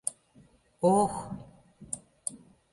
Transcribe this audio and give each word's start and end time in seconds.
О-ох!.. 0.91 1.15